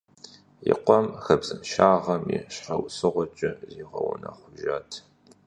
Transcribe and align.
И 0.71 0.73
къуэм 0.83 1.07
хабзэншагъэм 1.23 2.23
и 2.35 2.37
щхьэусыгъуэкӏэ 2.53 3.51
зигъэунэхъужат. 3.73 4.89